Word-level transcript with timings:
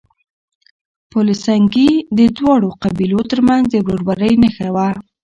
پل 1.11 1.27
سنګي 1.45 1.91
د 2.17 2.19
دواړو 2.37 2.69
قبيلو 2.83 3.21
ترمنځ 3.31 3.63
د 3.71 3.75
ورورۍ 3.87 4.33
نښه 4.41 4.69
وه. 4.75 4.87